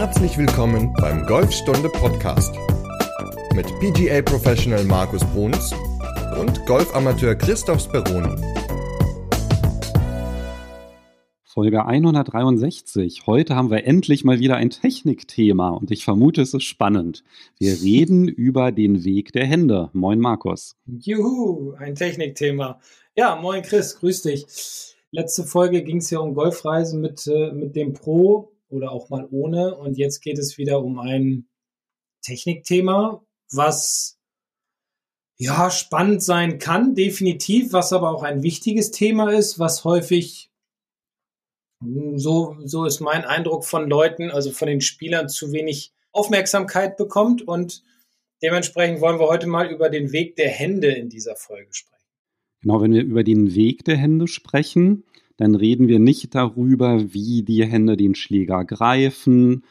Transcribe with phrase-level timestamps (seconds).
[0.00, 2.54] Herzlich willkommen beim Golfstunde Podcast
[3.52, 5.74] mit PGA Professional Markus Bruns
[6.40, 8.40] und Golfamateur Christoph Speroni.
[11.42, 13.26] Folge 163.
[13.26, 17.24] Heute haben wir endlich mal wieder ein Technikthema und ich vermute, es ist spannend.
[17.58, 19.90] Wir reden über den Weg der Hände.
[19.94, 20.76] Moin Markus.
[20.86, 22.78] Juhu, ein Technikthema.
[23.16, 24.94] Ja, moin Chris, grüß dich.
[25.10, 29.26] Letzte Folge ging es ja um Golfreisen mit, äh, mit dem Pro oder auch mal
[29.30, 29.76] ohne.
[29.76, 31.48] Und jetzt geht es wieder um ein
[32.22, 34.18] Technikthema, was
[35.38, 40.50] ja spannend sein kann, definitiv, was aber auch ein wichtiges Thema ist, was häufig
[42.16, 47.46] so, so ist mein Eindruck von Leuten, also von den Spielern zu wenig Aufmerksamkeit bekommt
[47.46, 47.84] und
[48.42, 52.04] dementsprechend wollen wir heute mal über den Weg der Hände in dieser Folge sprechen.
[52.62, 55.04] Genau, wenn wir über den Weg der Hände sprechen,
[55.38, 59.64] dann reden wir nicht darüber, wie die Hände den Schläger greifen,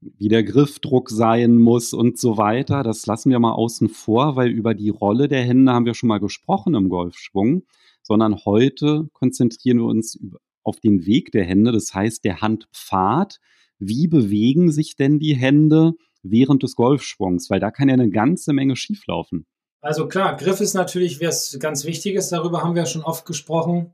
[0.00, 2.82] wie der Griffdruck sein muss und so weiter.
[2.82, 6.08] Das lassen wir mal außen vor, weil über die Rolle der Hände haben wir schon
[6.08, 7.64] mal gesprochen im Golfschwung,
[8.02, 10.20] sondern heute konzentrieren wir uns
[10.62, 13.40] auf den Weg der Hände, das heißt der Handpfad.
[13.78, 17.48] Wie bewegen sich denn die Hände während des Golfschwungs?
[17.48, 19.46] Weil da kann ja eine ganze Menge schieflaufen.
[19.80, 23.92] Also klar, Griff ist natürlich was ganz Wichtiges, darüber haben wir schon oft gesprochen.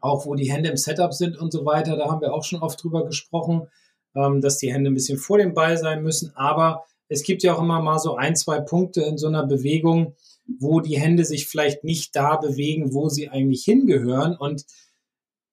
[0.00, 2.60] Auch wo die Hände im Setup sind und so weiter, da haben wir auch schon
[2.60, 3.68] oft drüber gesprochen,
[4.14, 6.32] ähm, dass die Hände ein bisschen vor dem Ball sein müssen.
[6.34, 10.14] Aber es gibt ja auch immer mal so ein, zwei Punkte in so einer Bewegung,
[10.58, 14.36] wo die Hände sich vielleicht nicht da bewegen, wo sie eigentlich hingehören.
[14.36, 14.64] Und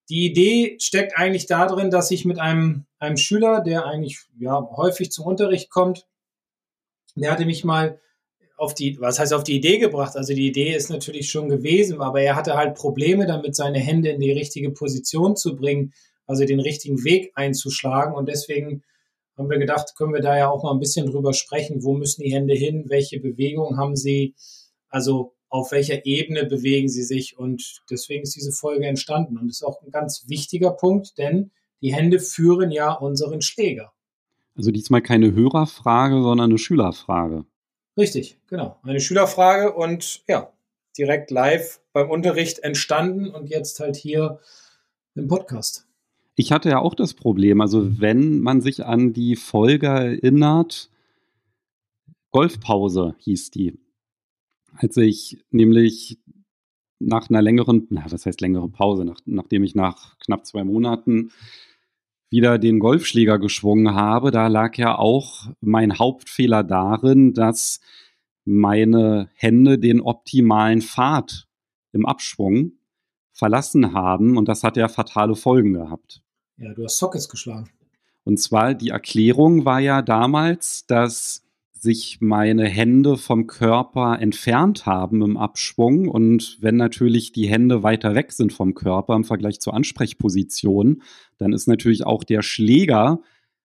[0.10, 5.12] die Idee steckt eigentlich darin, dass ich mit einem, einem Schüler, der eigentlich ja, häufig
[5.12, 6.08] zum Unterricht kommt,
[7.16, 8.00] der hatte mich mal
[8.58, 10.18] auf die, was heißt auf die Idee gebracht?
[10.18, 14.10] Also die Idee ist natürlich schon gewesen, aber er hatte halt Probleme damit, seine Hände
[14.10, 15.94] in die richtige Position zu bringen,
[16.26, 18.16] also den richtigen Weg einzuschlagen.
[18.16, 18.84] Und deswegen
[19.38, 22.24] haben wir gedacht, können wir da ja auch mal ein bisschen drüber sprechen, wo müssen
[22.24, 24.34] die Hände hin, welche Bewegungen haben sie,
[24.90, 27.38] also auf welcher Ebene bewegen sie sich.
[27.38, 29.38] Und deswegen ist diese Folge entstanden.
[29.38, 31.52] Und das ist auch ein ganz wichtiger Punkt, denn
[31.82, 33.94] die Hände führen ja unseren Schläger.
[34.56, 37.46] Also diesmal keine Hörerfrage, sondern eine Schülerfrage.
[37.98, 38.80] Richtig, genau.
[38.84, 40.54] Eine Schülerfrage und ja,
[40.98, 44.40] direkt live beim Unterricht entstanden und jetzt halt hier
[45.16, 45.88] im Podcast.
[46.36, 50.92] Ich hatte ja auch das Problem, also wenn man sich an die Folge erinnert,
[52.32, 53.80] Golfpause hieß die.
[54.74, 56.20] Als ich nämlich
[57.00, 61.32] nach einer längeren, na, was heißt längere Pause, nach, nachdem ich nach knapp zwei Monaten
[62.30, 67.80] wieder den Golfschläger geschwungen habe, da lag ja auch mein Hauptfehler darin, dass
[68.46, 71.48] meine Hände den optimalen Pfad
[71.92, 72.74] im Abschwung
[73.34, 76.22] verlassen haben und das hat ja fatale Folgen gehabt.
[76.58, 77.70] Ja, du hast Sockets geschlagen.
[78.24, 81.47] Und zwar die Erklärung war ja damals, dass
[81.82, 86.08] sich meine Hände vom Körper entfernt haben im Abschwung.
[86.08, 91.02] Und wenn natürlich die Hände weiter weg sind vom Körper im Vergleich zur Ansprechposition,
[91.38, 93.22] dann ist natürlich auch der Schläger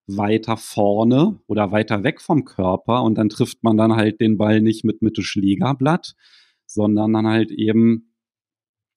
[0.07, 4.61] weiter vorne oder weiter weg vom Körper und dann trifft man dann halt den Ball
[4.61, 6.15] nicht mit Mitte Schlägerblatt,
[6.67, 8.15] sondern dann halt eben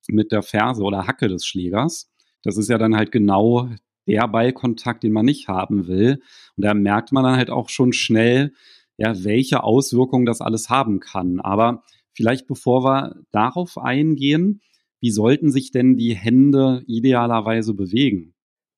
[0.08, 2.12] mit der Ferse oder Hacke des Schlägers.
[2.44, 3.70] Das ist ja dann halt genau
[4.08, 6.22] der Ballkontakt, den man nicht haben will.
[6.56, 8.54] Und da merkt man dann halt auch schon schnell,
[8.98, 11.40] ja, welche Auswirkungen das alles haben kann.
[11.40, 11.84] Aber
[12.14, 14.62] vielleicht bevor wir darauf eingehen,
[15.02, 18.34] wie sollten sich denn die Hände idealerweise bewegen?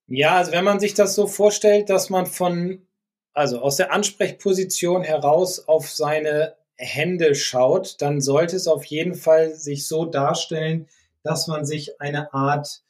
[0.07, 2.87] Ja, also wenn man sich das so vorstellt, dass man von,
[3.33, 9.55] also aus der Ansprechposition heraus auf seine Hände schaut, dann sollte es auf jeden Fall
[9.55, 10.87] sich so darstellen,
[11.23, 12.83] dass man sich eine Art,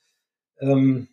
[0.60, 1.08] ähm,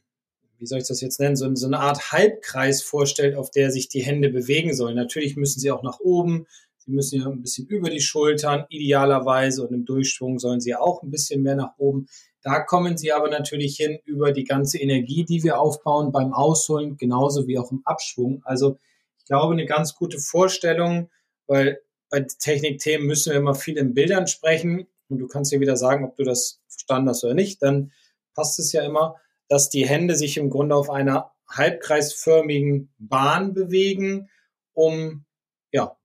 [0.65, 3.91] wie soll ich das jetzt nennen, so, so, eine Art Halbkreis vorstellt, auf der sich
[3.91, 4.97] die Hände bewegen sollen.
[4.97, 6.47] Natürlich müssen sie auch nach oben,
[6.79, 11.03] sie müssen ja ein bisschen über die Schultern, idealerweise, und im Durchschwung sollen sie auch
[11.03, 12.07] ein bisschen mehr nach oben.
[12.41, 16.97] Da kommen sie aber natürlich hin über die ganze Energie, die wir aufbauen beim Ausholen,
[16.97, 18.41] genauso wie auch im Abschwung.
[18.45, 18.79] Also
[19.19, 21.11] ich glaube, eine ganz gute Vorstellung,
[21.47, 25.77] weil bei Technikthemen müssen wir immer viel in Bildern sprechen und du kannst dir wieder
[25.77, 27.93] sagen, ob du das verstanden hast oder nicht, dann
[28.35, 29.17] passt es ja immer
[29.55, 34.29] dass die Hände sich im Grunde auf einer halbkreisförmigen Bahn bewegen,
[34.73, 35.27] um,
[35.71, 35.97] ja,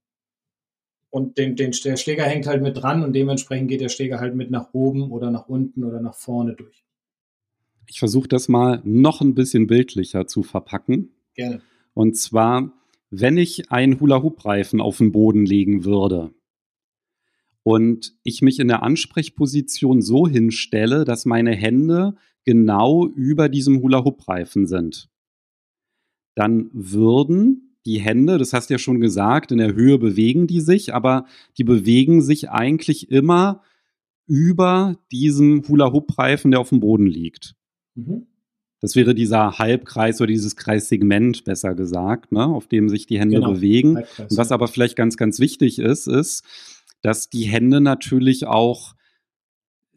[1.09, 4.35] und den, den, der Schläger hängt halt mit dran und dementsprechend geht der Schläger halt
[4.35, 6.85] mit nach oben oder nach unten oder nach vorne durch.
[7.87, 11.09] Ich versuche das mal noch ein bisschen bildlicher zu verpacken.
[11.33, 11.63] Gerne.
[11.95, 12.71] Und zwar,
[13.09, 16.35] wenn ich einen Hula-Hoop-Reifen auf den Boden legen würde
[17.63, 22.15] und ich mich in der Ansprechposition so hinstelle, dass meine Hände
[22.45, 25.09] genau über diesem Hula-Hoop-Reifen sind,
[26.36, 30.62] dann würden die Hände, das hast du ja schon gesagt, in der Höhe bewegen die
[30.62, 31.25] sich, aber
[31.57, 33.63] die bewegen sich eigentlich immer
[34.27, 37.56] über diesem Hula-Hoop-Reifen, der auf dem Boden liegt.
[37.95, 38.27] Mhm.
[38.81, 43.38] Das wäre dieser Halbkreis oder dieses Kreissegment, besser gesagt, ne, auf dem sich die Hände
[43.38, 43.53] genau.
[43.53, 43.97] bewegen.
[43.97, 46.45] Und was aber vielleicht ganz, ganz wichtig ist, ist,
[47.01, 48.95] dass die Hände natürlich auch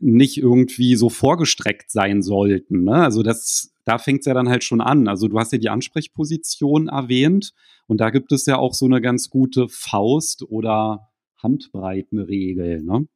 [0.03, 2.85] nicht irgendwie so vorgestreckt sein sollten.
[2.85, 2.95] Ne?
[2.95, 5.09] Also das, da fängt es ja dann halt schon an.
[5.09, 7.53] Also du hast ja die Ansprechposition erwähnt
[7.87, 12.83] und da gibt es ja auch so eine ganz gute Faust- oder Handbreitenregel.
[12.83, 13.07] Ne?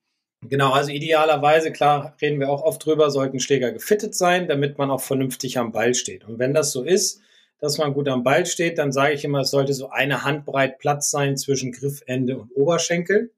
[0.42, 4.90] Genau, also idealerweise, klar, reden wir auch oft drüber, sollten Schläger gefittet sein, damit man
[4.90, 6.24] auch vernünftig am Ball steht.
[6.24, 7.20] Und wenn das so ist,
[7.58, 10.78] dass man gut am Ball steht, dann sage ich immer, es sollte so eine Handbreit
[10.78, 13.32] Platz sein zwischen Griffende und Oberschenkel.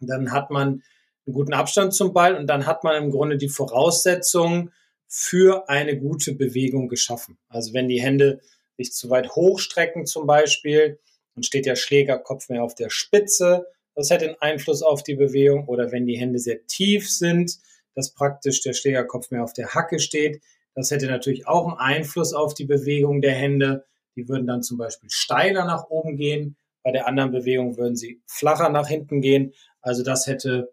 [0.00, 0.82] dann hat man
[1.26, 4.72] einen guten Abstand zum Ball und dann hat man im Grunde die Voraussetzungen
[5.06, 7.38] für eine gute Bewegung geschaffen.
[7.48, 8.40] Also wenn die Hände
[8.76, 10.98] sich zu weit hochstrecken zum Beispiel,
[11.34, 15.66] dann steht der Schlägerkopf mehr auf der Spitze, das hätte einen Einfluss auf die Bewegung.
[15.68, 17.58] Oder wenn die Hände sehr tief sind,
[17.94, 20.40] dass praktisch der Schlägerkopf mehr auf der Hacke steht.
[20.74, 23.84] Das hätte natürlich auch einen Einfluss auf die Bewegung der Hände.
[24.16, 26.56] Die würden dann zum Beispiel steiler nach oben gehen.
[26.82, 29.52] Bei der anderen Bewegung würden sie flacher nach hinten gehen.
[29.82, 30.72] Also das hätte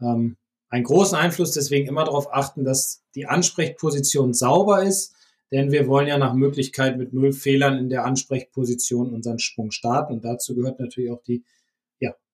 [0.00, 0.36] ähm,
[0.68, 1.52] einen großen Einfluss.
[1.52, 5.14] Deswegen immer darauf achten, dass die Ansprechposition sauber ist.
[5.50, 10.14] Denn wir wollen ja nach Möglichkeit mit null Fehlern in der Ansprechposition unseren Sprung starten.
[10.14, 11.42] Und dazu gehört natürlich auch die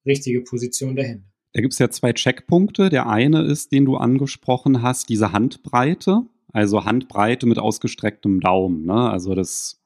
[0.06, 1.24] richtige Position der Hände.
[1.52, 2.88] Da gibt es ja zwei Checkpunkte.
[2.88, 6.22] Der eine ist, den du angesprochen hast, diese Handbreite.
[6.52, 8.86] Also Handbreite mit ausgestrecktem Daumen.
[8.86, 9.10] Ne?
[9.10, 9.80] Also das,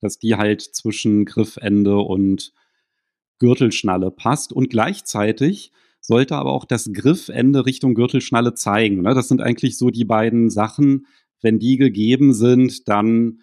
[0.00, 2.52] dass die halt zwischen Griffende und
[3.38, 4.52] Gürtelschnalle passt.
[4.52, 5.72] Und gleichzeitig
[6.08, 9.02] sollte aber auch das Griffende Richtung Gürtelschnalle zeigen.
[9.02, 9.14] Ne?
[9.14, 11.06] Das sind eigentlich so die beiden Sachen.
[11.42, 13.42] Wenn die gegeben sind, dann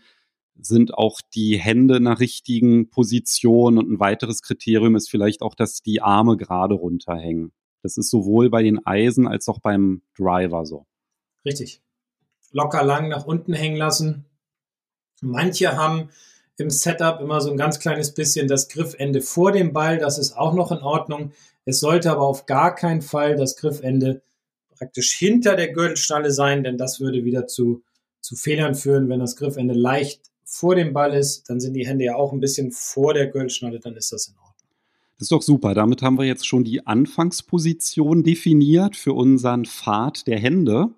[0.59, 5.83] sind auch die Hände der richtigen Position und ein weiteres Kriterium ist vielleicht auch, dass
[5.83, 7.51] die Arme gerade runterhängen.
[7.83, 10.87] Das ist sowohl bei den Eisen als auch beim Driver so.
[11.45, 11.83] Richtig.
[12.51, 14.25] Locker lang nach unten hängen lassen.
[15.21, 16.09] Manche haben
[16.57, 19.99] im Setup immer so ein ganz kleines bisschen das Griffende vor dem Ball.
[19.99, 21.31] Das ist auch noch in Ordnung.
[21.65, 24.21] Es sollte aber auf gar keinen Fall das Griffende
[24.69, 27.83] praktisch hinter der Gürtelschnalle sein, denn das würde wieder zu,
[28.21, 32.05] zu Fehlern führen, wenn das Griffende leicht vor dem Ball ist, dann sind die Hände
[32.05, 34.69] ja auch ein bisschen vor der Gürtelschnalle, dann ist das in Ordnung.
[35.17, 35.73] Das ist doch super.
[35.73, 40.89] Damit haben wir jetzt schon die Anfangsposition definiert für unseren Pfad der Hände.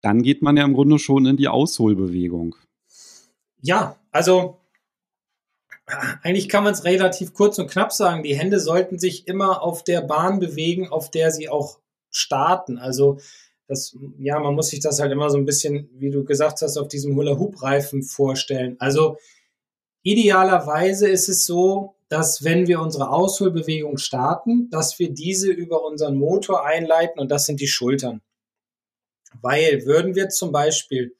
[0.00, 2.54] Dann geht man ja im Grunde schon in die Ausholbewegung.
[3.60, 4.58] Ja, also
[5.86, 8.22] eigentlich kann man es relativ kurz und knapp sagen.
[8.22, 11.78] Die Hände sollten sich immer auf der Bahn bewegen, auf der sie auch
[12.10, 12.78] starten.
[12.78, 13.18] Also
[13.68, 16.76] das, ja, man muss sich das halt immer so ein bisschen, wie du gesagt hast,
[16.76, 18.76] auf diesem Hula-Hoop-Reifen vorstellen.
[18.78, 19.16] Also
[20.02, 26.16] idealerweise ist es so, dass wenn wir unsere Ausholbewegung starten, dass wir diese über unseren
[26.16, 28.22] Motor einleiten und das sind die Schultern.
[29.42, 31.16] Weil würden wir zum Beispiel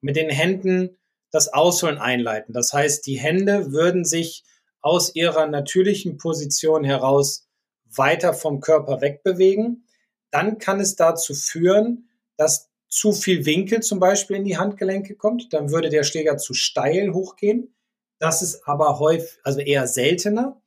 [0.00, 0.98] mit den Händen
[1.30, 4.44] das Ausholen einleiten, das heißt, die Hände würden sich
[4.80, 7.46] aus ihrer natürlichen Position heraus
[7.84, 9.84] weiter vom Körper wegbewegen,
[10.30, 15.52] dann kann es dazu führen, dass zu viel Winkel zum Beispiel in die Handgelenke kommt.
[15.52, 17.74] Dann würde der Schläger zu steil hochgehen.
[18.18, 20.60] Das ist aber häufig, also eher seltener.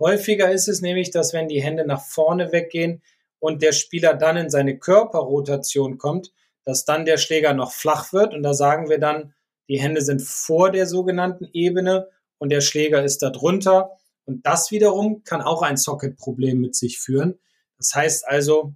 [0.00, 3.02] Häufiger ist es nämlich, dass wenn die Hände nach vorne weggehen
[3.38, 6.32] und der Spieler dann in seine Körperrotation kommt,
[6.64, 8.34] dass dann der Schläger noch flach wird.
[8.34, 9.34] Und da sagen wir dann,
[9.68, 12.08] die Hände sind vor der sogenannten Ebene
[12.38, 13.90] und der Schläger ist da drunter.
[14.24, 17.38] Und das wiederum kann auch ein Socket-Problem mit sich führen.
[17.78, 18.74] Das heißt also,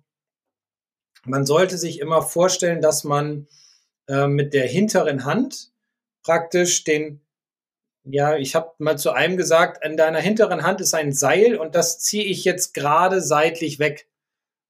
[1.25, 3.47] man sollte sich immer vorstellen, dass man
[4.09, 5.73] äh, mit der hinteren Hand
[6.23, 7.21] praktisch den,
[8.05, 11.75] ja, ich habe mal zu einem gesagt, an deiner hinteren Hand ist ein Seil und
[11.75, 14.09] das ziehe ich jetzt gerade seitlich weg.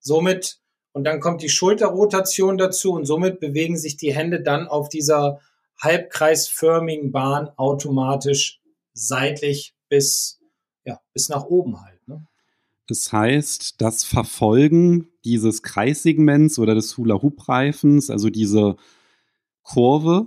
[0.01, 0.61] Somit,
[0.93, 5.41] und dann kommt die Schulterrotation dazu und somit bewegen sich die Hände dann auf dieser
[5.81, 8.61] halbkreisförmigen Bahn automatisch
[8.93, 10.41] seitlich bis,
[10.85, 12.07] ja, bis nach oben halt.
[12.07, 12.27] Ne?
[12.87, 18.77] Das heißt, das Verfolgen dieses Kreissegments oder des Hula-Hoop-Reifens, also diese
[19.63, 20.27] Kurve,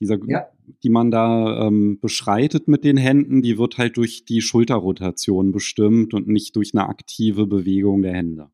[0.00, 0.46] dieser, ja.
[0.82, 6.12] die man da ähm, beschreitet mit den Händen, die wird halt durch die Schulterrotation bestimmt
[6.12, 8.50] und nicht durch eine aktive Bewegung der Hände.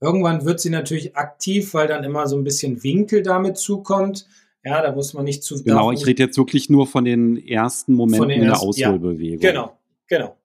[0.00, 4.26] Irgendwann wird sie natürlich aktiv, weil dann immer so ein bisschen Winkel damit zukommt.
[4.66, 5.62] Ja, da muss man nicht zu.
[5.62, 9.40] Genau, ich rede jetzt wirklich nur von den ersten Momenten den ersten, der Ausholbewegung.
[9.40, 10.36] Ja, genau, genau.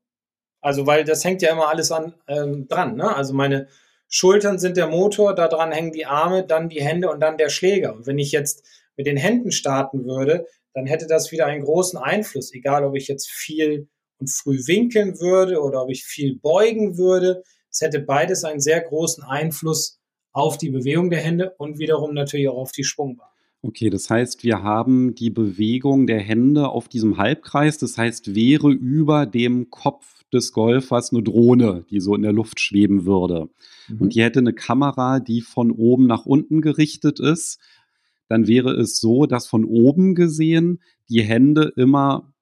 [0.62, 2.96] Also, weil das hängt ja immer alles an, ähm, dran.
[2.96, 3.16] Ne?
[3.16, 3.68] Also meine
[4.08, 7.50] Schultern sind der Motor, da dran hängen die Arme, dann die Hände und dann der
[7.50, 7.96] Schläger.
[7.96, 8.64] Und wenn ich jetzt
[8.96, 13.08] mit den Händen starten würde, dann hätte das wieder einen großen Einfluss, egal ob ich
[13.08, 13.88] jetzt viel
[14.20, 17.42] und früh winkeln würde oder ob ich viel beugen würde.
[17.72, 20.00] Es hätte beides einen sehr großen Einfluss
[20.32, 23.31] auf die Bewegung der Hände und wiederum natürlich auch auf die Schwungbahn.
[23.64, 27.78] Okay, das heißt, wir haben die Bewegung der Hände auf diesem Halbkreis.
[27.78, 32.60] Das heißt, wäre über dem Kopf des Golfers eine Drohne, die so in der Luft
[32.60, 33.50] schweben würde.
[33.88, 34.02] Mhm.
[34.02, 37.60] Und die hätte eine Kamera, die von oben nach unten gerichtet ist.
[38.28, 42.34] Dann wäre es so, dass von oben gesehen die Hände immer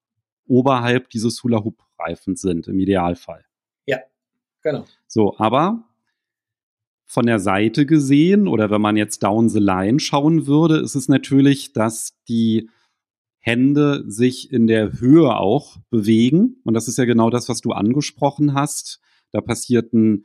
[0.46, 3.44] oberhalb dieses Hula-Hoop-Reifens sind, im Idealfall.
[3.86, 3.98] Ja,
[4.62, 4.86] genau.
[5.06, 5.84] So, aber
[7.10, 11.08] von der Seite gesehen oder wenn man jetzt down the line schauen würde, ist es
[11.08, 12.70] natürlich, dass die
[13.40, 16.60] Hände sich in der Höhe auch bewegen.
[16.62, 19.00] Und das ist ja genau das, was du angesprochen hast.
[19.32, 20.24] Da passiert ein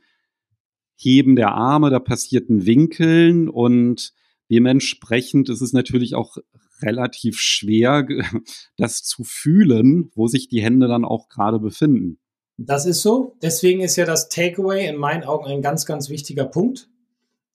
[0.94, 4.12] Heben der Arme, da passiert ein Winkeln und
[4.48, 6.36] dementsprechend ist es natürlich auch
[6.82, 8.06] relativ schwer,
[8.76, 12.20] das zu fühlen, wo sich die Hände dann auch gerade befinden.
[12.58, 13.36] Das ist so.
[13.42, 16.88] Deswegen ist ja das Takeaway in meinen Augen ein ganz, ganz wichtiger Punkt,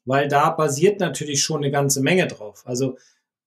[0.05, 2.63] weil da basiert natürlich schon eine ganze Menge drauf.
[2.65, 2.98] Also,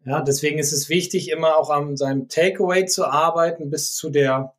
[0.04, 4.54] ja, deswegen ist es wichtig, immer auch an seinem Takeaway zu arbeiten bis zu der,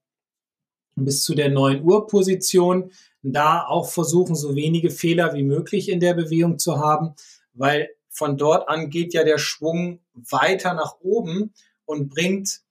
[0.95, 2.91] bis zu der 9 Uhr Position.
[3.21, 7.15] Da auch versuchen, so wenige Fehler wie möglich in der Bewegung zu haben,
[7.53, 11.53] weil von dort an geht ja der Schwung weiter nach oben
[11.85, 12.61] und bringt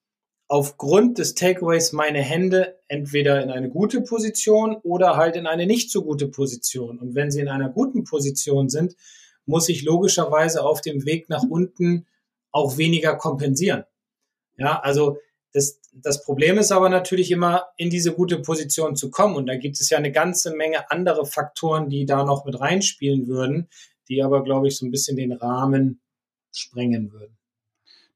[0.48, 5.90] aufgrund des Takeaways meine Hände entweder in eine gute Position oder halt in eine nicht
[5.90, 6.98] so gute Position.
[6.98, 8.94] Und wenn sie in einer guten Position sind,
[9.46, 12.06] muss ich logischerweise auf dem Weg nach unten
[12.50, 13.84] auch weniger kompensieren.
[14.56, 15.18] Ja, also
[15.52, 19.36] das, das Problem ist aber natürlich immer, in diese gute Position zu kommen.
[19.36, 23.26] Und da gibt es ja eine ganze Menge andere Faktoren, die da noch mit reinspielen
[23.28, 23.68] würden,
[24.08, 26.00] die aber, glaube ich, so ein bisschen den Rahmen
[26.52, 27.36] sprengen würden.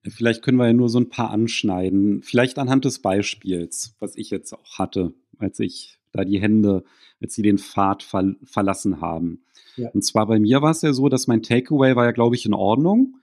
[0.06, 2.22] Vielleicht können wir ja nur so ein paar anschneiden.
[2.22, 6.84] Vielleicht anhand des Beispiels, was ich jetzt auch hatte, als ich da die Hände,
[7.20, 9.42] als sie den Pfad ver verlassen haben.
[9.76, 9.90] Ja.
[9.90, 12.46] Und zwar bei mir war es ja so, dass mein Takeaway war ja, glaube ich,
[12.46, 13.16] in Ordnung.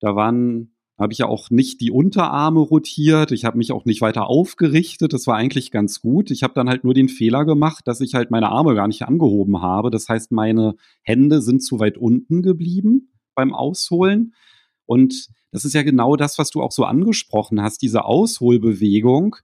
[0.00, 3.32] Da waren, habe ich ja auch nicht die Unterarme rotiert.
[3.32, 5.12] Ich habe mich auch nicht weiter aufgerichtet.
[5.12, 6.30] Das war eigentlich ganz gut.
[6.30, 9.02] Ich habe dann halt nur den Fehler gemacht, dass ich halt meine Arme gar nicht
[9.02, 9.90] angehoben habe.
[9.90, 14.34] Das heißt, meine Hände sind zu weit unten geblieben beim Ausholen.
[14.86, 19.36] Und das ist ja genau das, was du auch so angesprochen hast, diese Ausholbewegung.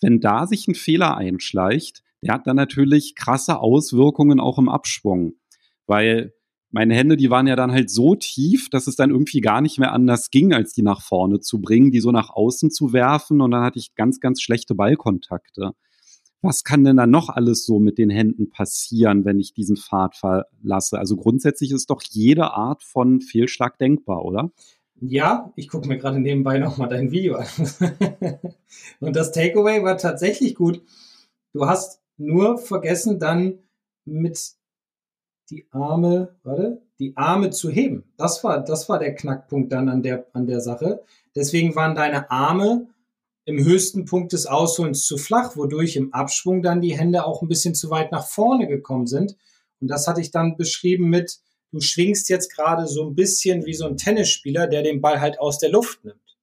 [0.00, 5.32] Wenn da sich ein Fehler einschleicht, der hat dann natürlich krasse Auswirkungen auch im Abschwung.
[5.88, 6.32] Weil
[6.70, 9.80] meine Hände, die waren ja dann halt so tief, dass es dann irgendwie gar nicht
[9.80, 13.40] mehr anders ging, als die nach vorne zu bringen, die so nach außen zu werfen.
[13.40, 15.72] Und dann hatte ich ganz, ganz schlechte Ballkontakte.
[16.40, 20.14] Was kann denn dann noch alles so mit den Händen passieren, wenn ich diesen Pfad
[20.14, 21.00] verlasse?
[21.00, 24.52] Also grundsätzlich ist doch jede Art von Fehlschlag denkbar, oder?
[25.00, 27.46] Ja, ich gucke mir gerade nebenbei nochmal dein Video an.
[29.00, 30.82] und das Takeaway war tatsächlich gut.
[31.52, 33.58] Du hast nur vergessen, dann
[34.04, 34.54] mit
[35.50, 38.12] die Arme, warte, die Arme zu heben.
[38.16, 41.02] Das war, das war der Knackpunkt dann an der, an der Sache.
[41.34, 42.88] Deswegen waren deine Arme
[43.44, 47.48] im höchsten Punkt des Ausholens zu flach, wodurch im Abschwung dann die Hände auch ein
[47.48, 49.36] bisschen zu weit nach vorne gekommen sind.
[49.80, 51.38] Und das hatte ich dann beschrieben mit,
[51.72, 55.40] du schwingst jetzt gerade so ein bisschen wie so ein Tennisspieler, der den Ball halt
[55.40, 56.36] aus der Luft nimmt.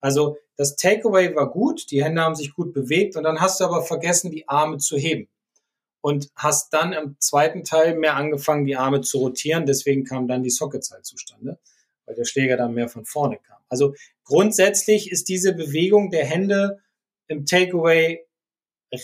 [0.00, 3.64] Also das Takeaway war gut, die Hände haben sich gut bewegt und dann hast du
[3.64, 5.28] aber vergessen, die Arme zu heben.
[6.00, 9.64] Und hast dann im zweiten Teil mehr angefangen, die Arme zu rotieren.
[9.64, 11.58] Deswegen kam dann die Socketzeit zustande,
[12.04, 13.56] weil der Schläger dann mehr von vorne kam.
[13.70, 16.82] Also grundsätzlich ist diese Bewegung der Hände
[17.26, 18.26] im Takeaway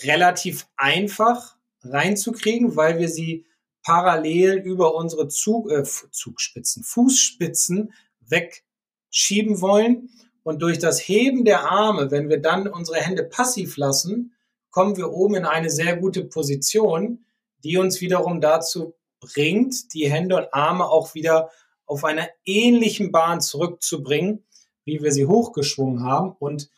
[0.03, 3.45] relativ einfach reinzukriegen, weil wir sie
[3.83, 10.09] parallel über unsere Zug, äh, Zugspitzen, Fußspitzen wegschieben wollen.
[10.43, 14.33] Und durch das Heben der Arme, wenn wir dann unsere Hände passiv lassen,
[14.71, 17.25] kommen wir oben in eine sehr gute Position,
[17.63, 21.51] die uns wiederum dazu bringt, die Hände und Arme auch wieder
[21.85, 24.43] auf einer ähnlichen Bahn zurückzubringen,
[24.85, 26.35] wie wir sie hochgeschwungen haben.
[26.39, 26.69] Und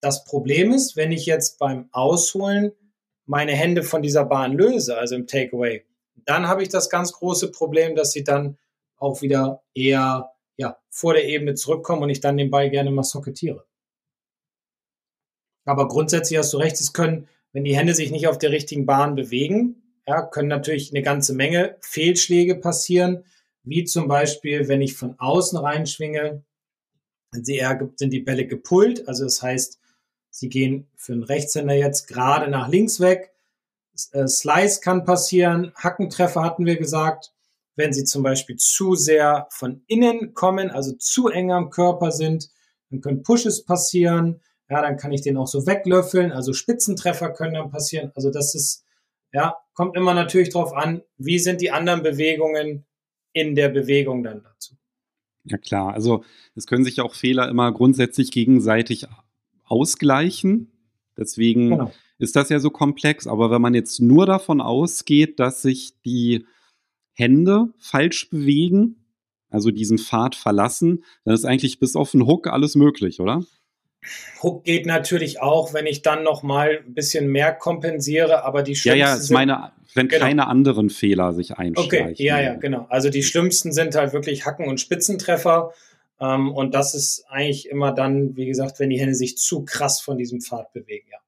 [0.00, 2.72] das Problem ist, wenn ich jetzt beim Ausholen
[3.24, 5.84] meine Hände von dieser Bahn löse, also im Takeaway,
[6.24, 8.58] dann habe ich das ganz große Problem, dass sie dann
[8.96, 13.02] auch wieder eher ja, vor der Ebene zurückkommen und ich dann den Ball gerne mal
[13.02, 13.64] socketiere.
[15.64, 18.86] Aber grundsätzlich hast du recht, es können, wenn die Hände sich nicht auf der richtigen
[18.86, 23.24] Bahn bewegen, ja, können natürlich eine ganze Menge Fehlschläge passieren,
[23.64, 26.44] wie zum Beispiel, wenn ich von außen reinschwinge,
[27.32, 29.80] sind die Bälle gepult, also das heißt,
[30.30, 33.34] sie gehen für einen Rechtshänder jetzt gerade nach links weg,
[33.96, 37.32] Slice kann passieren, Hackentreffer hatten wir gesagt.
[37.74, 42.48] Wenn sie zum Beispiel zu sehr von innen kommen, also zu eng am Körper sind,
[42.90, 47.54] dann können Pushes passieren, ja, dann kann ich den auch so weglöffeln, also Spitzentreffer können
[47.54, 48.12] dann passieren.
[48.14, 48.84] Also das ist,
[49.32, 52.86] ja, kommt immer natürlich drauf an, wie sind die anderen Bewegungen
[53.32, 54.74] in der Bewegung dann dazu.
[55.44, 56.24] Ja klar, also
[56.54, 59.06] es können sich auch Fehler immer grundsätzlich gegenseitig
[59.64, 60.72] ausgleichen.
[61.16, 61.92] Deswegen genau.
[62.18, 63.26] Ist das ja so komplex.
[63.26, 66.46] Aber wenn man jetzt nur davon ausgeht, dass sich die
[67.12, 69.06] Hände falsch bewegen,
[69.50, 73.42] also diesen Pfad verlassen, dann ist eigentlich bis auf den Hook alles möglich, oder?
[74.42, 78.76] Hook geht natürlich auch, wenn ich dann noch mal ein bisschen mehr kompensiere, aber die
[78.76, 80.24] schlimmsten Ja, ja, ist meine, wenn genau.
[80.24, 82.12] keine anderen Fehler sich einschleichen.
[82.12, 82.86] Okay, ja, ja, genau.
[82.88, 85.72] Also die schlimmsten sind halt wirklich Hacken und Spitzentreffer.
[86.20, 90.00] Ähm, und das ist eigentlich immer dann, wie gesagt, wenn die Hände sich zu krass
[90.00, 91.18] von diesem Pfad bewegen, ja.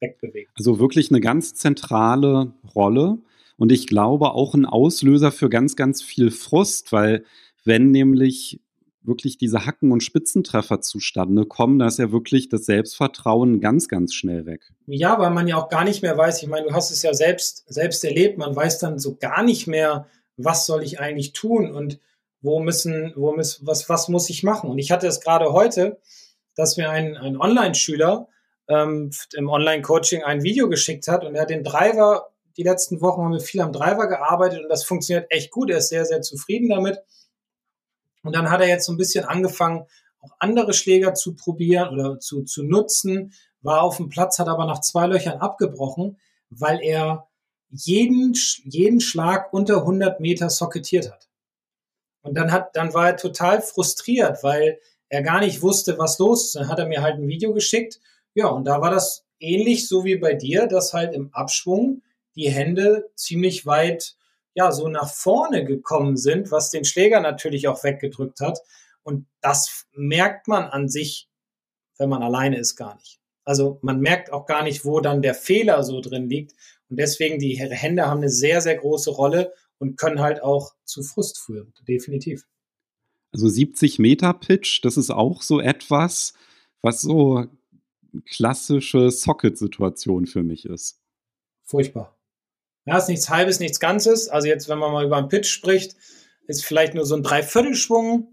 [0.00, 0.50] Wegbewegen.
[0.56, 3.18] Also wirklich eine ganz zentrale Rolle.
[3.56, 7.24] Und ich glaube auch ein Auslöser für ganz, ganz viel Frust, weil
[7.64, 8.60] wenn nämlich
[9.02, 14.14] wirklich diese Hacken- und Spitzentreffer zustande kommen, da ist ja wirklich das Selbstvertrauen ganz, ganz
[14.14, 14.70] schnell weg.
[14.86, 17.14] Ja, weil man ja auch gar nicht mehr weiß, ich meine, du hast es ja
[17.14, 21.72] selbst, selbst erlebt, man weiß dann so gar nicht mehr, was soll ich eigentlich tun
[21.72, 21.98] und
[22.40, 24.70] wo müssen, wo müssen, was, was muss ich machen?
[24.70, 25.98] Und ich hatte es gerade heute,
[26.54, 28.28] dass mir ein, ein Online-Schüler
[28.68, 33.22] ähm, im Online-Coaching ein Video geschickt hat und er hat den Driver die letzten Wochen
[33.22, 35.70] haben wir viel am Driver gearbeitet und das funktioniert echt gut.
[35.70, 36.98] Er ist sehr, sehr zufrieden damit.
[38.24, 39.86] Und dann hat er jetzt so ein bisschen angefangen,
[40.20, 43.32] auch andere Schläger zu probieren oder zu, zu nutzen,
[43.62, 46.18] war auf dem Platz, hat aber nach zwei Löchern abgebrochen,
[46.50, 47.28] weil er
[47.70, 48.34] jeden,
[48.64, 51.28] jeden Schlag unter 100 Meter socketiert hat.
[52.22, 56.46] Und dann hat, dann war er total frustriert, weil er gar nicht wusste, was los
[56.46, 56.56] ist.
[56.56, 58.00] Dann hat er mir halt ein Video geschickt.
[58.38, 62.02] Ja, und da war das ähnlich so wie bei dir, dass halt im Abschwung
[62.36, 64.14] die Hände ziemlich weit,
[64.54, 68.60] ja, so nach vorne gekommen sind, was den Schläger natürlich auch weggedrückt hat.
[69.02, 71.28] Und das merkt man an sich,
[71.98, 73.18] wenn man alleine ist, gar nicht.
[73.44, 76.52] Also man merkt auch gar nicht, wo dann der Fehler so drin liegt.
[76.88, 81.02] Und deswegen, die Hände haben eine sehr, sehr große Rolle und können halt auch zu
[81.02, 82.46] Frust führen, definitiv.
[83.32, 86.34] Also 70 Meter Pitch, das ist auch so etwas,
[86.82, 87.48] was so
[88.24, 91.00] klassische Socket-Situation für mich ist.
[91.64, 92.16] Furchtbar.
[92.86, 94.28] Ja, ist nichts Halbes, nichts Ganzes.
[94.28, 95.96] Also jetzt, wenn man mal über einen Pitch spricht,
[96.46, 98.28] ist vielleicht nur so ein Dreiviertelschwung.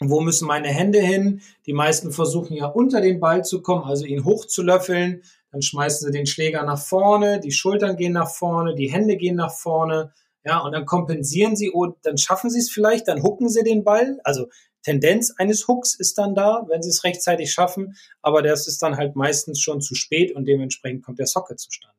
[0.00, 1.42] Wo müssen meine Hände hin?
[1.66, 5.22] Die meisten versuchen ja unter den Ball zu kommen, also ihn hochzulöffeln.
[5.50, 9.36] Dann schmeißen sie den Schläger nach vorne, die Schultern gehen nach vorne, die Hände gehen
[9.36, 10.12] nach vorne.
[10.44, 13.84] Ja, und dann kompensieren sie, und dann schaffen sie es vielleicht, dann hucken sie den
[13.84, 14.18] Ball.
[14.24, 14.48] Also
[14.82, 18.96] Tendenz eines Hooks ist dann da, wenn sie es rechtzeitig schaffen, aber das ist dann
[18.96, 21.96] halt meistens schon zu spät und dementsprechend kommt der Socket zustande.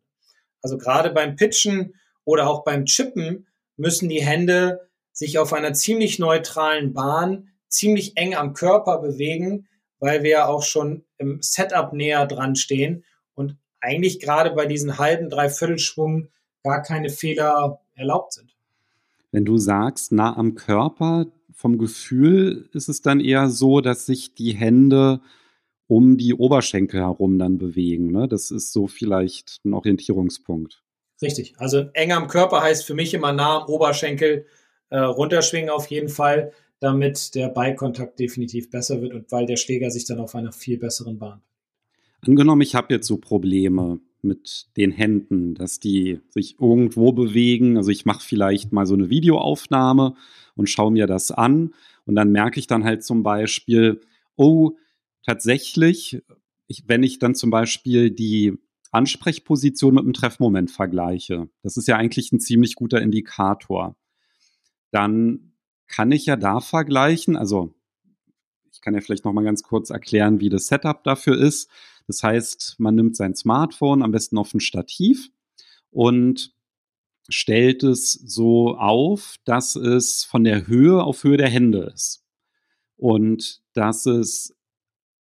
[0.62, 6.20] Also gerade beim Pitchen oder auch beim Chippen müssen die Hände sich auf einer ziemlich
[6.20, 9.68] neutralen Bahn ziemlich eng am Körper bewegen,
[10.00, 13.04] weil wir ja auch schon im Setup näher dran stehen
[13.36, 16.30] und eigentlich gerade bei diesen halben, Dreiviertelschwung
[16.64, 18.56] gar keine Fehler erlaubt sind.
[19.32, 24.34] Wenn du sagst, nah am Körper, vom Gefühl ist es dann eher so, dass sich
[24.34, 25.22] die Hände
[25.88, 28.12] um die Oberschenkel herum dann bewegen.
[28.12, 28.28] Ne?
[28.28, 30.84] Das ist so vielleicht ein Orientierungspunkt.
[31.22, 31.54] Richtig.
[31.58, 34.46] Also eng am Körper heißt für mich immer nah am Oberschenkel
[34.90, 39.90] äh, runterschwingen auf jeden Fall, damit der Beikontakt definitiv besser wird und weil der Schläger
[39.90, 41.42] sich dann auf einer viel besseren Bahn.
[42.22, 47.78] Angenommen, ich habe jetzt so Probleme mit den Händen, dass die sich irgendwo bewegen.
[47.78, 50.16] Also ich mache vielleicht mal so eine Videoaufnahme
[50.56, 51.74] und schaue mir das an
[52.06, 54.02] und dann merke ich dann halt zum Beispiel,
[54.36, 54.72] oh,
[55.26, 56.22] tatsächlich,
[56.68, 58.54] ich, wenn ich dann zum Beispiel die
[58.92, 63.96] Ansprechposition mit dem Treffmoment vergleiche, das ist ja eigentlich ein ziemlich guter Indikator,
[64.92, 65.54] dann
[65.88, 67.74] kann ich ja da vergleichen, also
[68.74, 71.70] ich kann ja vielleicht noch mal ganz kurz erklären, wie das Setup dafür ist.
[72.08, 75.30] Das heißt, man nimmt sein Smartphone am besten auf ein Stativ
[75.92, 76.54] und
[77.30, 82.26] stellt es so auf, dass es von der Höhe auf Höhe der Hände ist.
[82.98, 84.56] Und dass es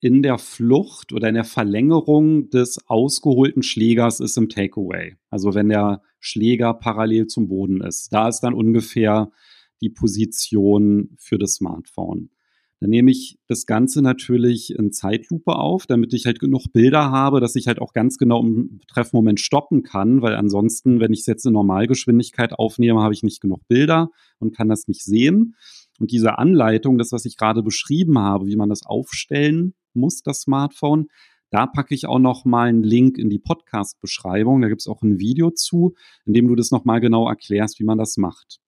[0.00, 5.16] in der Flucht oder in der Verlängerung des ausgeholten Schlägers ist im Takeaway.
[5.30, 8.12] Also wenn der Schläger parallel zum Boden ist.
[8.12, 9.32] Da ist dann ungefähr
[9.80, 12.30] die Position für das Smartphone.
[12.80, 17.40] Dann nehme ich das Ganze natürlich in Zeitlupe auf, damit ich halt genug Bilder habe,
[17.40, 21.26] dass ich halt auch ganz genau im Treffmoment stoppen kann, weil ansonsten, wenn ich es
[21.26, 25.56] jetzt in Normalgeschwindigkeit aufnehme, habe ich nicht genug Bilder und kann das nicht sehen.
[25.98, 30.42] Und diese Anleitung, das, was ich gerade beschrieben habe, wie man das aufstellen muss, das
[30.42, 31.08] Smartphone,
[31.50, 34.60] da packe ich auch noch mal einen Link in die Podcast-Beschreibung.
[34.60, 35.94] Da gibt es auch ein Video zu,
[36.26, 38.60] in dem du das noch mal genau erklärst, wie man das macht.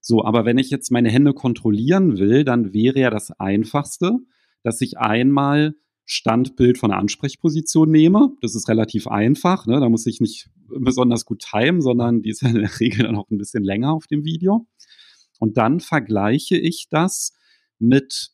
[0.00, 4.18] So, aber wenn ich jetzt meine Hände kontrollieren will, dann wäre ja das Einfachste,
[4.62, 8.34] dass ich einmal Standbild von der Ansprechposition nehme.
[8.40, 9.66] Das ist relativ einfach.
[9.66, 9.78] Ne?
[9.78, 13.30] Da muss ich nicht besonders gut timen, sondern die ist in der Regel dann auch
[13.30, 14.66] ein bisschen länger auf dem Video.
[15.38, 17.32] Und dann vergleiche ich das
[17.78, 18.32] mit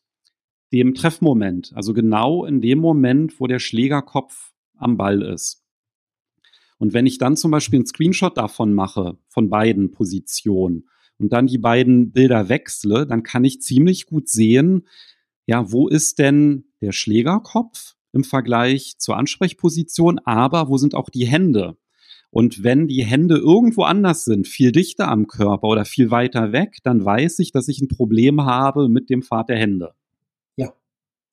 [0.73, 1.71] dem Treffmoment.
[1.75, 5.63] Also genau in dem Moment, wo der Schlägerkopf am Ball ist.
[6.79, 11.47] Und wenn ich dann zum Beispiel einen Screenshot davon mache, von beiden Positionen, und dann
[11.47, 14.87] die beiden Bilder wechsle, dann kann ich ziemlich gut sehen,
[15.45, 21.25] ja, wo ist denn der Schlägerkopf im Vergleich zur Ansprechposition, aber wo sind auch die
[21.25, 21.77] Hände?
[22.29, 26.77] Und wenn die Hände irgendwo anders sind, viel dichter am Körper oder viel weiter weg,
[26.83, 29.93] dann weiß ich, dass ich ein Problem habe mit dem Pfad der Hände.
[30.57, 30.73] Ja.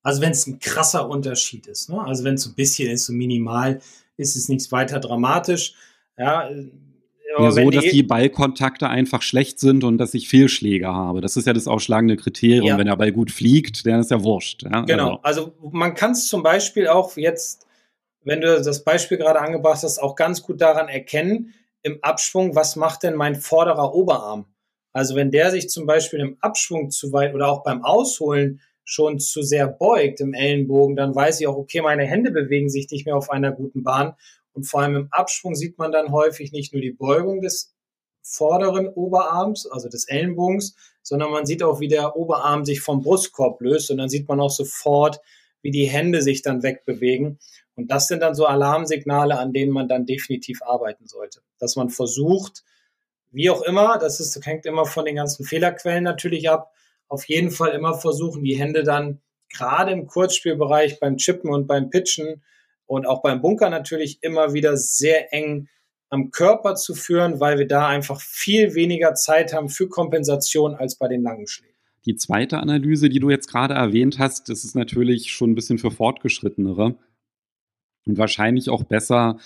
[0.03, 2.01] Also wenn es ein krasser Unterschied ist, ne?
[2.01, 3.81] also wenn es so ein bisschen ist, so minimal,
[4.17, 5.75] ist es nichts weiter dramatisch.
[6.17, 6.49] Ja,
[7.39, 11.21] ja, so, dass die Ballkontakte einfach schlecht sind und dass ich Fehlschläge habe.
[11.21, 12.67] Das ist ja das ausschlagende Kriterium.
[12.67, 12.79] Ja.
[12.79, 14.63] Wenn der Ball gut fliegt, dann ist ja wurscht.
[14.63, 14.83] Ja?
[14.83, 15.21] Genau.
[15.23, 17.67] Also, also man kann es zum Beispiel auch jetzt,
[18.23, 22.77] wenn du das Beispiel gerade angebracht hast, auch ganz gut daran erkennen, im Abschwung, was
[22.77, 24.47] macht denn mein vorderer Oberarm?
[24.93, 29.19] Also wenn der sich zum Beispiel im Abschwung zu weit oder auch beim Ausholen schon
[29.19, 33.07] zu sehr beugt im Ellenbogen, dann weiß ich auch, okay, meine Hände bewegen sich nicht
[33.07, 34.15] mehr auf einer guten Bahn
[34.55, 37.75] und vor allem im Abschwung sieht man dann häufig nicht nur die Beugung des
[38.23, 43.61] vorderen Oberarms, also des Ellenbogens, sondern man sieht auch, wie der Oberarm sich vom Brustkorb
[43.61, 45.21] löst und dann sieht man auch sofort,
[45.61, 47.39] wie die Hände sich dann wegbewegen.
[47.77, 51.41] Und das sind dann so Alarmsignale, an denen man dann definitiv arbeiten sollte.
[51.59, 52.65] Dass man versucht,
[53.31, 56.73] wie auch immer, das ist, das hängt immer von den ganzen Fehlerquellen natürlich ab,
[57.09, 61.91] auf jeden Fall immer versuchen, die Hände dann gerade im Kurzspielbereich beim Chippen und beim
[61.91, 62.43] Pitchen
[62.87, 65.69] und auch beim Bunker natürlich immer wieder sehr eng
[66.11, 70.97] am Körper zu führen, weil wir da einfach viel weniger Zeit haben für Kompensation als
[70.97, 71.75] bei den langen Schlägen.
[72.07, 75.79] Die zweite Analyse, die du jetzt gerade erwähnt hast, das ist natürlich schon ein bisschen
[75.79, 76.97] für Fortgeschrittenere
[78.07, 79.39] und wahrscheinlich auch besser,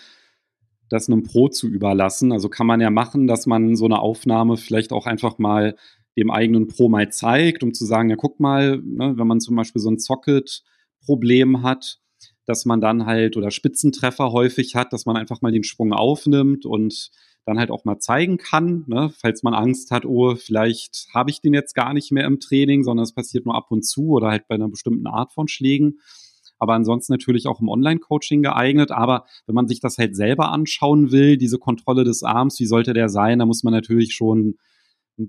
[0.88, 2.32] das einem Pro zu überlassen.
[2.32, 5.76] Also kann man ja machen, dass man so eine Aufnahme vielleicht auch einfach mal
[6.16, 9.54] dem eigenen Pro mal zeigt, um zu sagen, ja, guck mal, ne, wenn man zum
[9.54, 12.00] Beispiel so ein Socket-Problem hat,
[12.48, 16.64] dass man dann halt oder Spitzentreffer häufig hat, dass man einfach mal den Schwung aufnimmt
[16.64, 17.10] und
[17.44, 21.40] dann halt auch mal zeigen kann, ne, falls man Angst hat, oh, vielleicht habe ich
[21.40, 24.28] den jetzt gar nicht mehr im Training, sondern es passiert nur ab und zu oder
[24.28, 26.00] halt bei einer bestimmten Art von Schlägen.
[26.58, 28.90] Aber ansonsten natürlich auch im Online-Coaching geeignet.
[28.90, 32.94] Aber wenn man sich das halt selber anschauen will, diese Kontrolle des Arms, wie sollte
[32.94, 34.56] der sein, da muss man natürlich schon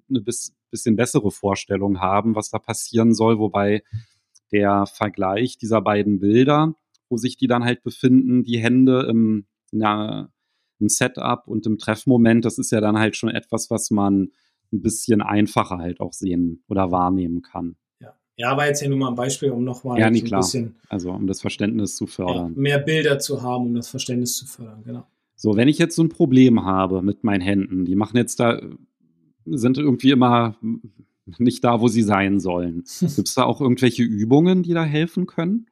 [0.09, 3.39] eine bisschen bessere Vorstellung haben, was da passieren soll.
[3.39, 3.83] Wobei
[4.51, 6.75] der Vergleich dieser beiden Bilder,
[7.09, 10.31] wo sich die dann halt befinden, die Hände im, na,
[10.79, 14.31] im Setup und im Treffmoment, das ist ja dann halt schon etwas, was man
[14.71, 17.75] ein bisschen einfacher halt auch sehen oder wahrnehmen kann.
[17.99, 20.75] Ja, ja aber jetzt hier nur mal ein Beispiel, um nochmal ja, so ein bisschen.
[20.87, 22.53] Also um das Verständnis zu fördern.
[22.55, 25.05] Ja, mehr Bilder zu haben, um das Verständnis zu fördern, genau.
[25.35, 28.61] So, wenn ich jetzt so ein Problem habe mit meinen Händen, die machen jetzt da,
[29.45, 30.57] sind irgendwie immer
[31.37, 32.83] nicht da, wo sie sein sollen.
[32.99, 35.67] Gibt es da auch irgendwelche Übungen, die da helfen können?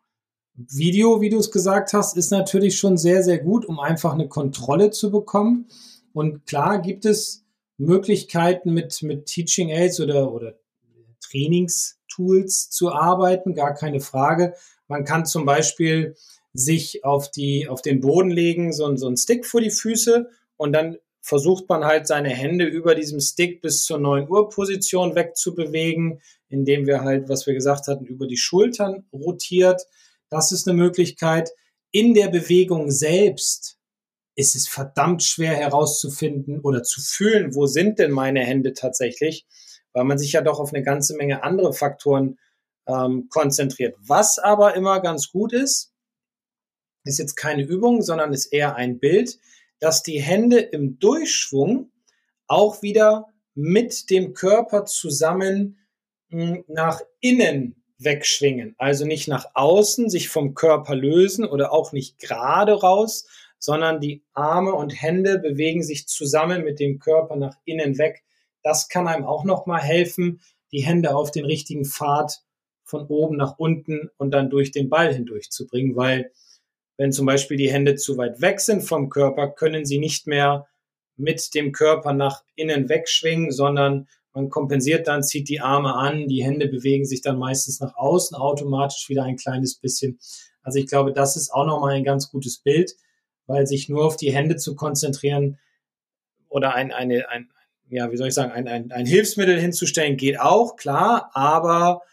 [0.57, 4.27] Video, wie du es gesagt hast, ist natürlich schon sehr, sehr gut, um einfach eine
[4.27, 5.67] Kontrolle zu bekommen.
[6.13, 7.45] Und klar gibt es
[7.77, 10.55] Möglichkeiten mit, mit Teaching Aids oder, oder
[11.21, 14.55] Trainingstools zu arbeiten, gar keine Frage.
[14.87, 16.15] Man kann zum Beispiel
[16.53, 20.73] sich auf, die, auf den Boden legen, so, so einen Stick vor die Füße und
[20.73, 26.21] dann versucht man halt seine Hände über diesem Stick bis zur 9 Uhr Position wegzubewegen,
[26.49, 29.83] indem wir halt, was wir gesagt hatten, über die Schultern rotiert.
[30.29, 31.51] Das ist eine Möglichkeit.
[31.91, 33.77] In der Bewegung selbst
[34.35, 39.47] ist es verdammt schwer herauszufinden oder zu fühlen, wo sind denn meine Hände tatsächlich,
[39.93, 42.37] weil man sich ja doch auf eine ganze Menge andere Faktoren
[42.87, 43.95] ähm, konzentriert.
[43.99, 45.91] Was aber immer ganz gut ist,
[47.03, 49.39] ist jetzt keine Übung, sondern ist eher ein Bild,
[49.79, 51.91] dass die Hände im Durchschwung
[52.47, 55.79] auch wieder mit dem Körper zusammen
[56.29, 58.75] hm, nach innen wegschwingen.
[58.77, 63.27] Also nicht nach außen, sich vom Körper lösen oder auch nicht gerade raus,
[63.59, 68.23] sondern die Arme und Hände bewegen sich zusammen mit dem Körper nach innen weg.
[68.63, 72.41] Das kann einem auch nochmal helfen, die Hände auf den richtigen Pfad
[72.83, 76.31] von oben nach unten und dann durch den Ball hindurch zu bringen, weil
[76.97, 80.67] wenn zum Beispiel die Hände zu weit weg sind vom Körper, können sie nicht mehr
[81.15, 86.43] mit dem Körper nach innen wegschwingen, sondern man kompensiert dann, zieht die Arme an, die
[86.43, 90.19] Hände bewegen sich dann meistens nach außen automatisch wieder ein kleines bisschen.
[90.61, 92.93] Also ich glaube, das ist auch nochmal ein ganz gutes Bild,
[93.47, 95.57] weil sich nur auf die Hände zu konzentrieren
[96.49, 97.49] oder ein, eine, ein,
[97.89, 102.03] ja, wie soll ich sagen, ein, ein, ein Hilfsmittel hinzustellen, geht auch, klar, aber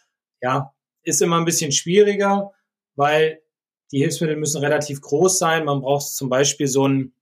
[0.40, 2.52] ja, ist immer ein bisschen schwieriger,
[2.94, 3.42] weil
[3.92, 5.66] die Hilfsmittel müssen relativ groß sein.
[5.66, 7.12] Man braucht zum Beispiel so einen,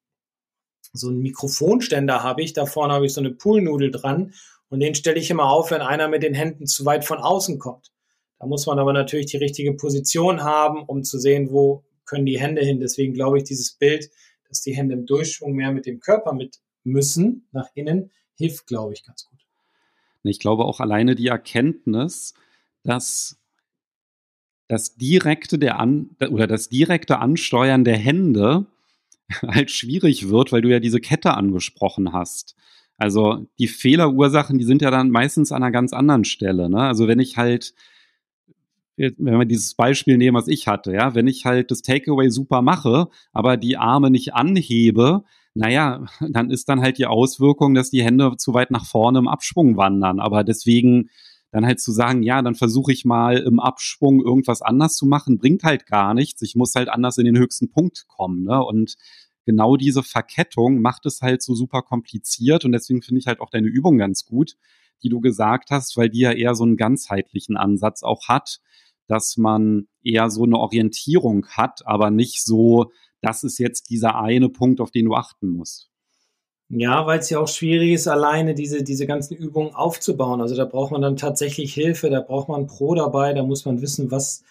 [0.93, 2.53] so einen Mikrofonständer habe ich.
[2.53, 4.33] Da vorne habe ich so eine Poolnudel dran
[4.73, 7.59] und den stelle ich immer auf, wenn einer mit den Händen zu weit von außen
[7.59, 7.93] kommt.
[8.39, 12.41] Da muss man aber natürlich die richtige Position haben, um zu sehen, wo können die
[12.41, 12.81] Hände hin.
[12.81, 14.09] Deswegen glaube ich, dieses Bild,
[14.49, 18.95] dass die Hände im Durchschwung mehr mit dem Körper mit müssen, nach innen, hilft, glaube
[18.95, 19.41] ich, ganz gut.
[20.23, 22.33] Ich glaube auch alleine die Erkenntnis,
[22.83, 23.39] dass
[24.69, 28.65] das direkte der An oder das direkte Ansteuern der Hände
[29.43, 32.57] halt schwierig wird, weil du ja diese Kette angesprochen hast.
[33.03, 36.71] Also die Fehlerursachen, die sind ja dann meistens an einer ganz anderen Stelle.
[36.71, 36.83] Ne?
[36.83, 37.75] Also wenn ich halt,
[38.97, 42.63] wenn wir dieses Beispiel nehmen, was ich hatte, ja, wenn ich halt das Takeaway super
[42.63, 48.05] mache, aber die Arme nicht anhebe, naja, dann ist dann halt die Auswirkung, dass die
[48.05, 50.21] Hände zu weit nach vorne im Abschwung wandern.
[50.21, 51.11] Aber deswegen
[51.51, 55.39] dann halt zu sagen, ja, dann versuche ich mal im Abschwung irgendwas anders zu machen,
[55.39, 56.41] bringt halt gar nichts.
[56.43, 58.45] Ich muss halt anders in den höchsten Punkt kommen.
[58.45, 58.65] Ne?
[58.65, 58.95] Und
[59.45, 62.65] genau diese Verkettung macht es halt so super kompliziert.
[62.65, 64.57] Und deswegen finde ich halt auch deine Übung ganz gut,
[65.03, 68.61] die du gesagt hast, weil die ja eher so einen ganzheitlichen Ansatz auch hat,
[69.09, 74.49] dass man eher so eine Orientierung hat, aber nicht so, das ist jetzt dieser eine
[74.49, 75.91] Punkt, auf den du achten musst.
[76.69, 80.41] Ja, weil es ja auch schwierig ist, alleine diese, diese ganzen Übungen aufzubauen.
[80.41, 83.83] Also da braucht man dann tatsächlich Hilfe, da braucht man Pro dabei, da muss man
[83.83, 84.43] wissen, was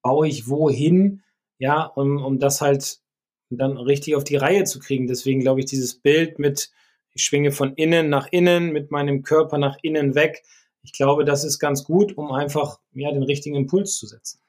[0.00, 1.22] baue ich wohin,
[1.58, 3.00] ja, um, um das halt
[3.50, 5.06] dann richtig auf die Reihe zu kriegen.
[5.06, 6.70] Deswegen glaube ich, dieses Bild mit,
[7.12, 10.42] ich schwinge von innen nach innen, mit meinem Körper nach innen weg,
[10.82, 14.40] ich glaube, das ist ganz gut, um einfach ja, den richtigen Impuls zu setzen.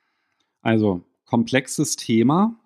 [0.61, 2.59] Also komplexes Thema,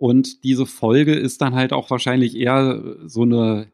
[0.00, 3.70] und diese Folge ist dann halt auch wahrscheinlich eher so eine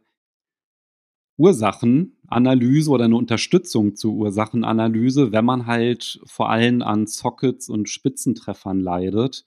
[1.37, 8.81] Ursachenanalyse oder eine Unterstützung zur Ursachenanalyse, wenn man halt vor allem an Sockets und Spitzentreffern
[8.81, 9.46] leidet.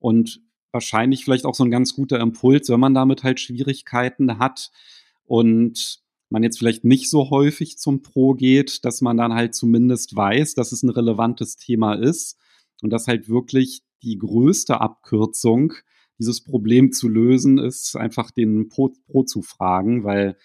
[0.00, 0.40] Und
[0.72, 4.70] wahrscheinlich vielleicht auch so ein ganz guter Impuls, wenn man damit halt Schwierigkeiten hat
[5.24, 6.00] und
[6.30, 10.54] man jetzt vielleicht nicht so häufig zum Pro geht, dass man dann halt zumindest weiß,
[10.54, 12.38] dass es ein relevantes Thema ist
[12.82, 15.72] und dass halt wirklich die größte Abkürzung
[16.18, 20.36] dieses Problem zu lösen, ist einfach den Pro, Pro zu fragen, weil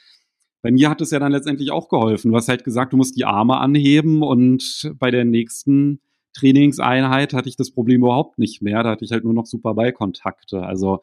[0.62, 2.32] bei mir hat es ja dann letztendlich auch geholfen.
[2.32, 6.00] Du hast halt gesagt, du musst die Arme anheben und bei der nächsten
[6.34, 8.84] Trainingseinheit hatte ich das Problem überhaupt nicht mehr.
[8.84, 10.62] Da hatte ich halt nur noch super Ballkontakte.
[10.64, 11.02] Also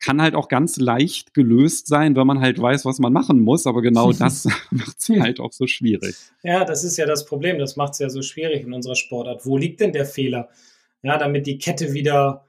[0.00, 3.66] kann halt auch ganz leicht gelöst sein, wenn man halt weiß, was man machen muss.
[3.66, 6.16] Aber genau das macht es halt auch so schwierig.
[6.42, 7.58] Ja, das ist ja das Problem.
[7.58, 9.46] Das macht es ja so schwierig in unserer Sportart.
[9.46, 10.48] Wo liegt denn der Fehler?
[11.02, 12.44] Ja, damit die Kette wieder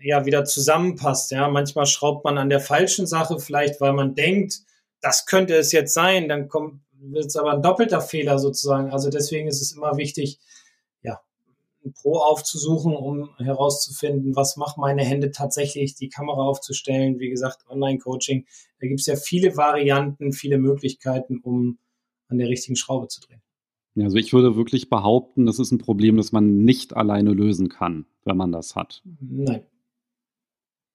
[0.00, 1.30] ja wieder zusammenpasst.
[1.30, 4.60] Ja, manchmal schraubt man an der falschen Sache, vielleicht weil man denkt,
[5.00, 8.90] das könnte es jetzt sein, dann kommt wird es aber ein doppelter Fehler sozusagen.
[8.90, 10.38] Also deswegen ist es immer wichtig,
[11.90, 17.18] Pro aufzusuchen, um herauszufinden, was macht meine Hände tatsächlich, die Kamera aufzustellen.
[17.18, 18.46] Wie gesagt, Online-Coaching,
[18.80, 21.78] da gibt es ja viele Varianten, viele Möglichkeiten, um
[22.28, 23.42] an der richtigen Schraube zu drehen.
[24.00, 28.06] Also ich würde wirklich behaupten, das ist ein Problem, das man nicht alleine lösen kann,
[28.24, 29.02] wenn man das hat.
[29.20, 29.66] Nein,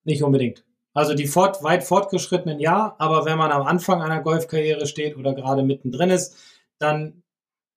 [0.04, 0.64] nicht unbedingt.
[0.94, 5.36] Also die fort, weit fortgeschrittenen ja, aber wenn man am Anfang einer Golfkarriere steht oder
[5.36, 6.36] gerade mittendrin ist,
[6.80, 7.22] dann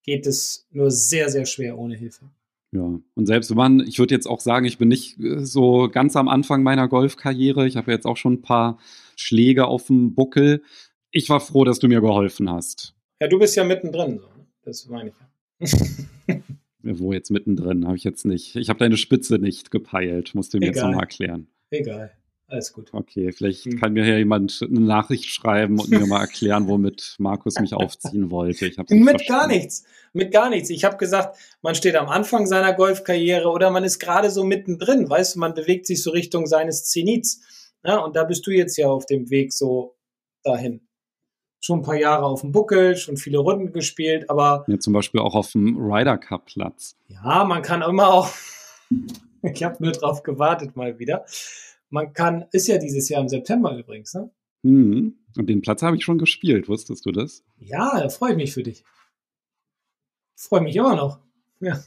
[0.02, 2.30] geht es nur sehr, sehr schwer ohne Hilfe.
[2.72, 5.88] Ja, und selbst wenn man, ich würde jetzt auch sagen, ich bin nicht äh, so
[5.90, 7.66] ganz am Anfang meiner Golfkarriere.
[7.66, 8.78] Ich habe jetzt auch schon ein paar
[9.16, 10.62] Schläge auf dem Buckel.
[11.10, 12.94] Ich war froh, dass du mir geholfen hast.
[13.20, 14.18] Ja, du bist ja mittendrin.
[14.18, 14.28] So.
[14.62, 15.14] Das meine ich
[16.28, 16.36] ja.
[16.82, 17.86] Wo jetzt mittendrin?
[17.86, 18.56] Habe ich jetzt nicht.
[18.56, 20.34] Ich habe deine Spitze nicht gepeilt.
[20.34, 20.74] Musst du mir Egal.
[20.74, 21.48] jetzt nochmal erklären.
[21.70, 22.12] Egal.
[22.50, 22.90] Alles gut.
[22.92, 23.78] Okay, vielleicht hm.
[23.78, 28.30] kann mir hier jemand eine Nachricht schreiben und mir mal erklären, womit Markus mich aufziehen
[28.30, 28.66] wollte.
[28.66, 29.24] Ich Mit verstanden.
[29.28, 29.84] gar nichts.
[30.12, 30.70] Mit gar nichts.
[30.70, 35.08] Ich habe gesagt, man steht am Anfang seiner Golfkarriere oder man ist gerade so mittendrin.
[35.08, 37.40] Weißt du, man bewegt sich so Richtung seines Zenits.
[37.84, 39.96] Ja, und da bist du jetzt ja auf dem Weg so
[40.42, 40.80] dahin
[41.60, 44.64] schon ein paar Jahre auf dem Buckel, schon viele Runden gespielt, aber.
[44.66, 46.96] Ja, zum Beispiel auch auf dem Ryder Cup Platz.
[47.08, 48.30] Ja, man kann immer auch.
[49.42, 51.26] ich habe nur drauf gewartet mal wieder.
[51.90, 54.30] Man kann, ist ja dieses Jahr im September übrigens, ne?
[54.62, 55.16] Mhm.
[55.36, 57.44] Und den Platz habe ich schon gespielt, wusstest du das?
[57.58, 58.84] Ja, da freue ich mich für dich.
[60.36, 61.18] Freue mich immer noch.
[61.60, 61.80] Ja.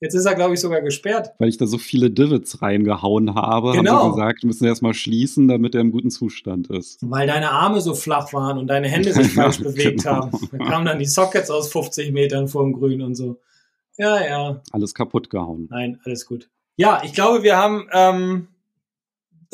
[0.00, 1.30] Jetzt ist er, glaube ich, sogar gesperrt.
[1.38, 3.92] Weil ich da so viele Divots reingehauen habe, genau.
[3.92, 6.98] haben sie gesagt, wir müssen erstmal schließen, damit er im guten Zustand ist.
[7.08, 10.14] Weil deine Arme so flach waren und deine Hände sich falsch bewegt genau.
[10.16, 10.48] haben.
[10.50, 13.40] Dann kamen dann die Sockets aus 50 Metern vor dem Grün und so.
[13.96, 14.62] Ja, ja.
[14.72, 15.68] Alles kaputt gehauen.
[15.70, 16.50] Nein, alles gut.
[16.76, 18.48] Ja, ich glaube, wir haben ähm,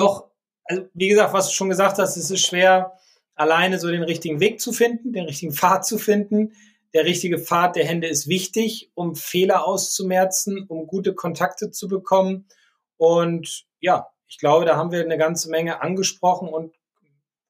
[0.01, 0.31] doch,
[0.65, 2.93] also wie gesagt, was du schon gesagt hast, es ist schwer,
[3.35, 6.53] alleine so den richtigen Weg zu finden, den richtigen Pfad zu finden.
[6.93, 12.47] der richtige Pfad der Hände ist wichtig, um Fehler auszumerzen, um gute Kontakte zu bekommen.
[12.97, 16.75] Und ja, ich glaube, da haben wir eine ganze Menge angesprochen und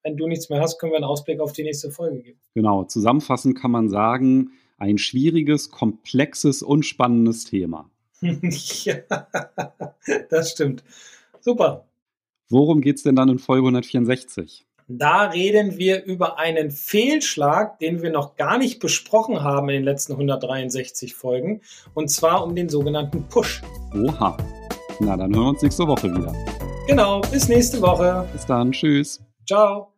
[0.02, 2.40] wenn du nichts mehr hast, können wir einen Ausblick auf die nächste Folge geben.
[2.54, 7.90] Genau, zusammenfassend kann man sagen, ein schwieriges, komplexes und spannendes Thema.
[8.20, 8.96] ja,
[10.30, 10.84] das stimmt.
[11.40, 11.86] Super.
[12.50, 14.66] Worum geht es denn dann in Folge 164?
[14.88, 19.84] Da reden wir über einen Fehlschlag, den wir noch gar nicht besprochen haben in den
[19.84, 21.60] letzten 163 Folgen,
[21.94, 23.62] und zwar um den sogenannten Push.
[23.94, 24.36] Oha.
[24.98, 26.34] Na, dann hören wir uns nächste Woche wieder.
[26.88, 28.28] Genau, bis nächste Woche.
[28.32, 29.22] Bis dann, tschüss.
[29.46, 29.92] Ciao.